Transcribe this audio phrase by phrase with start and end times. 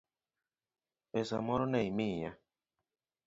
[1.11, 2.31] Pesa moro ne imiya?